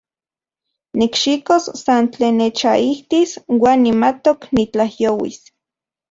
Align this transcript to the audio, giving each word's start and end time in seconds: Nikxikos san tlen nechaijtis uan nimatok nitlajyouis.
Nikxikos 0.99 1.63
san 1.83 2.03
tlen 2.11 2.35
nechaijtis 2.39 3.31
uan 3.55 3.79
nimatok 3.85 4.39
nitlajyouis. 4.55 5.37